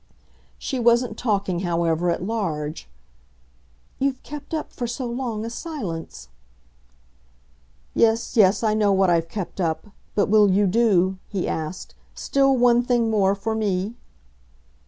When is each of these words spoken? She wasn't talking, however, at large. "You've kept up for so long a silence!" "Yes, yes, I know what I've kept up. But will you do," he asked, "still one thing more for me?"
She 0.57 0.79
wasn't 0.79 1.15
talking, 1.15 1.59
however, 1.59 2.09
at 2.09 2.23
large. 2.23 2.89
"You've 3.99 4.23
kept 4.23 4.51
up 4.51 4.73
for 4.73 4.87
so 4.87 5.05
long 5.05 5.45
a 5.45 5.49
silence!" 5.51 6.27
"Yes, 7.93 8.35
yes, 8.35 8.63
I 8.63 8.73
know 8.73 8.91
what 8.91 9.11
I've 9.11 9.29
kept 9.29 9.61
up. 9.61 9.91
But 10.15 10.25
will 10.27 10.49
you 10.49 10.65
do," 10.65 11.19
he 11.27 11.47
asked, 11.47 11.93
"still 12.15 12.57
one 12.57 12.81
thing 12.81 13.11
more 13.11 13.35
for 13.35 13.53
me?" 13.53 13.93